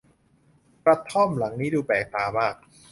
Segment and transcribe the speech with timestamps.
[0.83, 2.55] กระท่อมหลังนี้ดูแปลกตามาก